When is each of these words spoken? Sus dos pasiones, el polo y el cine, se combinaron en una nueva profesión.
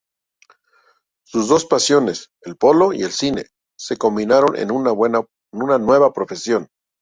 Sus 1.23 1.47
dos 1.47 1.67
pasiones, 1.67 2.31
el 2.41 2.57
polo 2.57 2.91
y 2.91 3.03
el 3.03 3.11
cine, 3.11 3.51
se 3.77 3.97
combinaron 3.97 4.55
en 4.55 4.71
una 4.71 5.77
nueva 5.77 6.11
profesión. 6.11 6.69